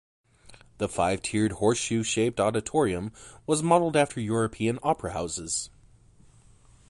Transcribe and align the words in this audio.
The 0.79 0.89
five-tiered, 0.89 1.51
horseshoe-shaped 1.51 2.39
auditorium 2.39 3.11
was 3.45 3.61
modelled 3.61 3.95
after 3.95 4.19
European 4.19 4.79
opera 4.81 5.11
houses. 5.13 5.69